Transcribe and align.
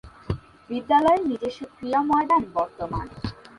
বিদ্যালয়ের 0.69 1.21
নিজস্ব 1.29 1.61
ক্রীড়া 1.75 2.01
ময়দান 2.09 2.43
বর্তমান। 2.55 3.05